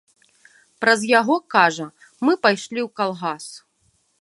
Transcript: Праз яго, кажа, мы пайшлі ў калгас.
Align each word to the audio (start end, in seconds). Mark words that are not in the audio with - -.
Праз 0.83 1.03
яго, 1.19 1.35
кажа, 1.55 1.85
мы 2.27 2.33
пайшлі 2.47 2.79
ў 2.85 2.89
калгас. 3.01 3.45